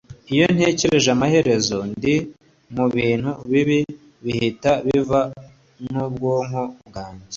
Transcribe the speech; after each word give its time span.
iyo 0.33 0.45
ntekereje 0.55 1.09
ko 1.11 1.13
amaherezo 1.15 1.77
ndi 1.93 2.15
mubintu 2.75 3.31
bibi 3.51 3.79
bihita 4.23 4.71
biva 4.85 5.21
mubwonko 5.91 6.61
bwanjye 6.87 7.25